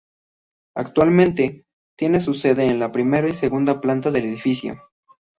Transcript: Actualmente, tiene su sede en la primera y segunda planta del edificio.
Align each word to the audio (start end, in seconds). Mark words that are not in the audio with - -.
Actualmente, 0.75 1.67
tiene 1.95 2.21
su 2.21 2.33
sede 2.33 2.65
en 2.65 2.79
la 2.79 2.91
primera 2.91 3.29
y 3.29 3.35
segunda 3.35 3.79
planta 3.81 4.09
del 4.09 4.25
edificio. 4.25 4.81